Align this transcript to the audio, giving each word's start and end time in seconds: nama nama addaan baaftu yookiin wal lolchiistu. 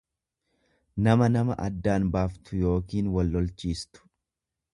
nama 1.07 1.27
nama 1.33 1.57
addaan 1.65 2.07
baaftu 2.17 2.63
yookiin 2.63 3.13
wal 3.19 3.31
lolchiistu. 3.37 4.07